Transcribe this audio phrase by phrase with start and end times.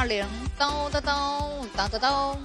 [0.00, 0.24] 二零，
[0.58, 2.38] 叨叨叨叨叨叨。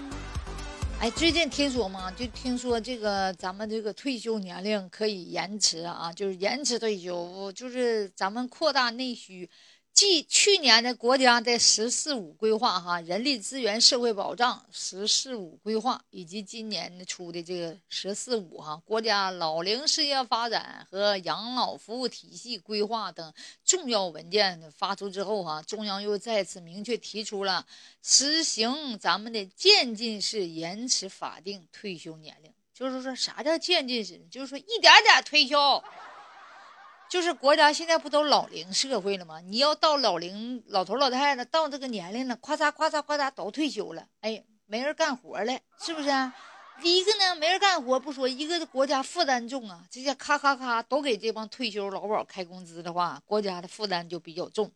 [0.99, 9.49] 哎，最近听说吗，就听说这个咱们这个退休年龄可以延迟啊，就是延迟退休，就是咱们扩大内需。
[9.95, 27.65] 继去年的国家的“十四五”规划，哈，人力资源社会保障“十四五”规划，以及今年出的这个“十四五”哈，国家老龄事业发展和养老服务体系规划等重要文件发出之后，哈，中央又再次明确提出了
[28.03, 32.51] 实行咱们的渐进式延迟法定退休年龄。
[32.73, 34.19] 就是说啥叫渐进式？
[34.29, 35.81] 就是说一点点退休。
[37.09, 39.39] 就是国家现在不都老龄社会了吗？
[39.39, 46.09] 你要到老龄老头老太太到这个年龄了，咔嚓咔嚓咔嚓都退休了，哎，没人干活了，是不是？
[46.81, 54.71] 第一个呢，没人干活不说，一个国家负担重啊，这些咔咔咔都给这帮退休老保开工资的话，国家的负担就比较重，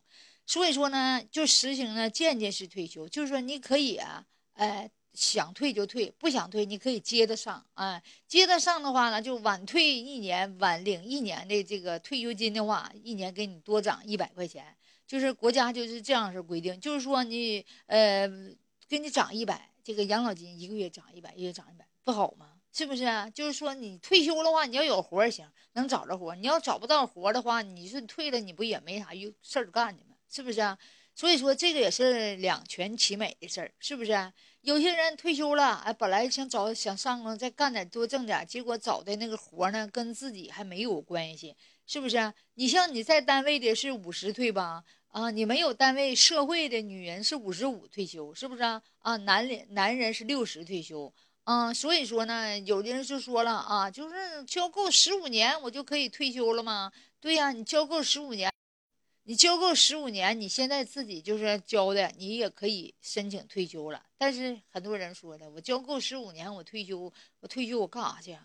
[0.46, 4.90] 所以说呢，就实行了渐进式退休，就是说你可以啊，哎。
[5.12, 8.00] 想退就退，不想退你可以接着上啊。
[8.26, 14.64] 接着上的话呢，就晚退一年，晚领一年的这个退休金的话，一年给你多涨一百块钱。
[15.06, 18.28] 就是国家就是这样式规定，就是说你呃
[18.88, 22.52] 给你涨一百，这个养老金一个月涨一百，一个月涨一百，不好吗？
[22.72, 23.28] 是不是啊？
[23.28, 26.36] 就是说你退休的话，你要有活行，能找着活。
[26.36, 30.14] 你要找不到活的话，你说你退了，你不也没啥有事儿干的吗？
[30.30, 30.78] 是不是啊？
[31.16, 34.12] 所以说这个也是两全其美的事儿，是不是？
[34.62, 42.32] 有些人退休了，哎，本来想找想上工再干点多挣点，结果找的那个活呢，跟自己还没有关系，是不是？
[42.54, 44.84] 你像你在单位的是五十退吧？
[45.08, 48.82] 啊，你没有单位社会的女人是五十五退休，是不是啊？
[48.98, 51.10] 啊，男男人是六十退休，
[51.44, 56.92] 啊，所以说呢，有的人就说了啊，就是交够十五年我就可以退休了吗？
[57.18, 58.49] 对呀，你交够十五年。
[59.24, 64.04] 你交够十五年，你现在自己就是交的，你也可以申请退休了。
[64.18, 68.36] 但是很多人说的，我交够十五年，我退休，我退休我干啥去？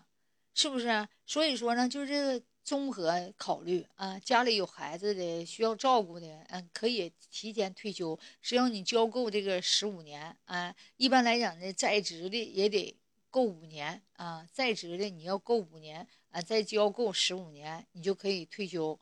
[0.54, 1.08] 是不是？
[1.26, 10.74] 所以说呢，就是综合考虑啊，家里有孩子的需要照顾的，嗯，可以提前退休，只要你交够这个十五年啊。
[10.98, 12.94] 一般来讲呢，在职的也得
[13.30, 18.98] 够五年啊，在职的你要够五年啊，再交够十五年，你就可以退休。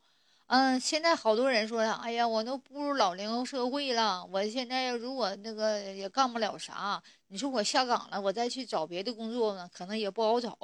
[0.46, 10.56] 嗯，现在好多人说呀，哎呀，我都步入老龄社会了，我现在如果那个也干不了啥，你说我下岗了，我再去找别的工作呢，可能也不好找，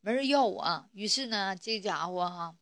[0.00, 0.84] 没人要我。
[0.92, 2.52] 于是呢，这家伙哈，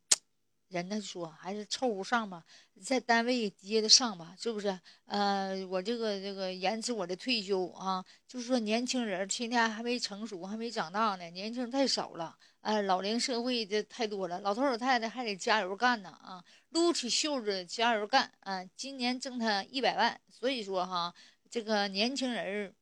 [0.69, 2.45] 人家说还是凑合上吧，
[2.85, 4.79] 在单位接着上吧，是不是？
[5.07, 12.37] 呃，我这个这个延迟我的退休啊，就是说年轻人现在还没成熟，还没长大呢，年轻人太少了。
[12.67, 18.65] 哎，老龄社会这太多了，老头老太太还得加油干呢啊，撸起袖子加油干啊！
[18.75, 21.15] 今年挣他一百万，所以说哈，
[21.49, 22.75] 这个年轻人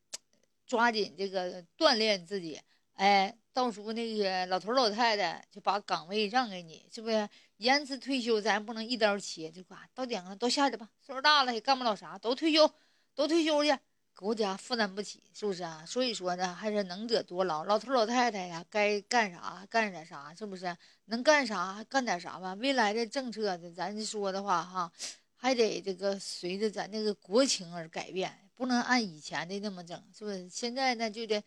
[0.65, 2.59] 抓紧这个锻炼自己，
[2.93, 7.29] 哎，到时候那些老头老太太就把岗位让给你，是不是？
[7.57, 12.67] 延迟退休咱不能一刀切，就挂到点了都下去吧，岁数大了也干不了啥，都退休，
[13.13, 13.77] 都退休去。
[14.17, 15.83] 国家负担不起，是不是啊？
[15.85, 17.65] 所以说呢，还是能者多劳。
[17.65, 20.75] 老头老太太呀，该干啥干点啥，是不是？
[21.07, 22.53] 能干啥干点啥吧。
[22.55, 24.89] 未来的政策，咱说的话哈，
[25.35, 30.47] 还得这个随着咱这个国情而改变，不能按以前的那么整，是不是？
[30.49, 31.43] 现在呢，就得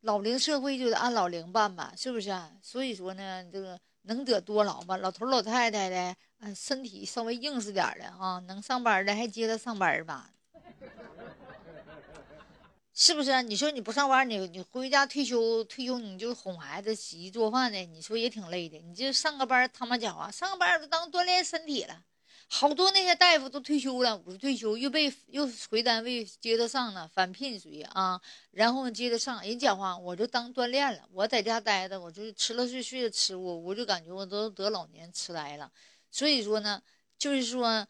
[0.00, 2.50] 老龄社会就得按老龄办吧，是不是啊？
[2.60, 4.96] 所以说呢，这个能者多劳吧。
[4.96, 10.32] 老头老太太的，嗯，身体稍微硬实点的哈，能上班的还接着上班吧。
[13.00, 13.44] 是不是？
[13.44, 18.76] 你说你不上班，你你回家退休退休，你就哄孩子、洗衣做饭的，你说也挺累的。
[18.78, 22.02] 你就上个班，他妈讲话，上个班就当锻炼身体了。
[22.48, 28.20] 好多那些大夫都退休了，五十退休又被又回单位接着上了，返聘属于啊，
[28.50, 29.40] 然后接着上。
[29.46, 31.08] 人讲话，我就当锻炼了。
[31.12, 35.70] 我在家待着，我就吃了睡，睡了吃，我我就感觉我都得老年痴呆了。
[36.10, 36.82] 所以说呢，
[37.16, 37.86] 就是说。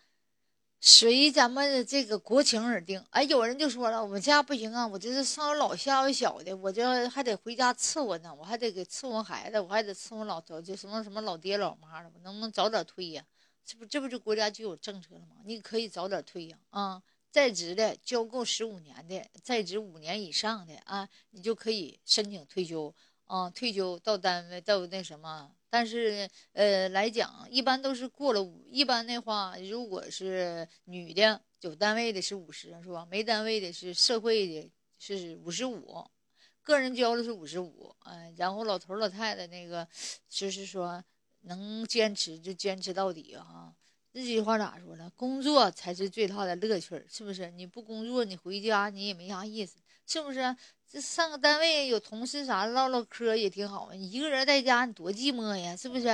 [0.81, 3.05] 随咱们的这个国情而定。
[3.11, 13.25] 哎，有人就说了，我们家不行啊，我这是上有老下有小的，我这还得回家伺候呢，我还得给伺候孩子，我还得伺候老头，就什么什么老爹老妈的，我能不能早点退呀？
[13.65, 15.37] 这不这不就国家就有政策了吗？
[15.45, 16.57] 你可以早点退呀！
[16.71, 22.95] 啊，在职的交够十五年的，在职五年以上的啊，你就可以申请退休
[23.27, 25.51] 啊，退休到单位到那什么。
[25.71, 33.07] 但是，呃，来讲一般都是过了五，一般的话，如果是女的有单位的是五十，是吧？
[33.11, 36.05] 没单位的是社会的是五十五，
[36.63, 39.87] 个人交的是五十五，嗯，然后老头老太太那个，
[40.29, 41.05] 就是说
[41.43, 43.75] 能坚持就坚持到底哈。
[44.11, 45.13] 这句话咋说呢？
[45.15, 47.51] 工作才是最大的乐趣，是不是？
[47.51, 49.77] 你不工作，你回家你也没啥意思，
[50.09, 50.57] 是不是？
[50.91, 53.95] 这上个单位有同事啥唠唠嗑也挺好啊。
[53.95, 56.09] 你一个人在家你多寂寞呀，是不是？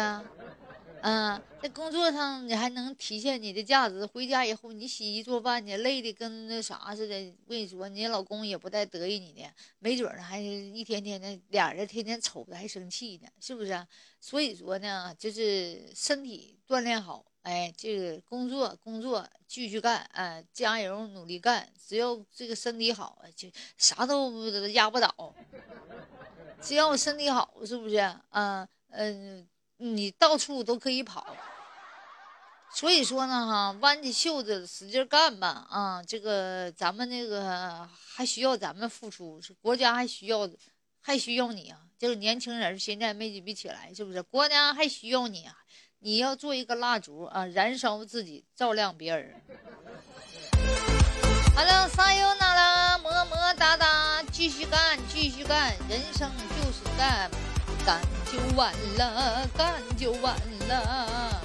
[1.03, 4.05] 嗯，在工作上你还能体现你的价值。
[4.07, 7.15] 回家以后你洗衣做饭你累的跟那啥似的。
[7.47, 9.43] 我跟你说，你老公也不带得意你的，
[9.79, 13.87] 没准呢还一天天的俩人天天瞅着还生气呢，是不是？
[14.21, 21.73] 所以说呢，就是身体锻炼好，哎，这个工作工作继续干，哎，加油努力干。
[21.87, 23.49] 只要这个身体好，就
[23.79, 25.35] 啥都压不倒。
[26.61, 27.99] 只要我身体好，是不是？
[28.31, 29.49] 嗯嗯。
[29.79, 31.37] 你到处都可以跑，
[32.73, 40.49] 所以说呢，哈，弯起袖子使劲干吧，啊，这个咱们那个还需要咱们付出，是国家还需要，
[41.01, 44.23] 还需要你啊，就是年轻人现在没准备起来，是不是？
[44.23, 45.59] 国家还需要你啊，
[46.07, 49.41] 你要做一个蜡烛啊，燃烧自己，照亮别人。
[51.57, 57.31] 好了，撒油那拉，么么哒哒，继续干，继续干，人生就是干。
[57.87, 60.37] 干就完了，干就完
[60.69, 61.41] 了。